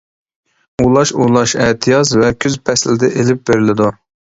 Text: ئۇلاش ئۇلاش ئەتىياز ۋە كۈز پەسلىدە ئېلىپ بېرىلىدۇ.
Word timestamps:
ئۇلاش 0.83 1.11
ئۇلاش 1.19 1.55
ئەتىياز 1.67 2.17
ۋە 2.25 2.35
كۈز 2.41 2.59
پەسلىدە 2.67 3.15
ئېلىپ 3.17 3.49
بېرىلىدۇ. 3.51 3.97